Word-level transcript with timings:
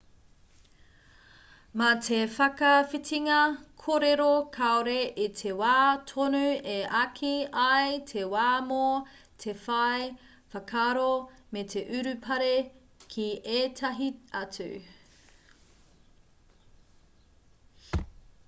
mā 1.81 1.89
te 2.05 2.15
whakawhitinga 2.35 3.35
kōrero 3.83 4.29
kāore 4.55 4.95
i 5.25 5.27
te 5.41 5.51
wā 5.59 5.73
tonu 6.13 6.39
e 6.77 6.79
āki 7.01 7.33
ai 7.65 7.99
te 8.13 8.23
wā 8.33 8.47
mō 8.71 8.81
te 9.45 9.55
whai 9.67 10.09
whakaaro 10.55 11.07
me 11.57 11.65
te 11.77 11.85
urupare 12.01 12.51
ki 13.15 13.29
ētahi 13.61 14.11
atu 14.43 14.69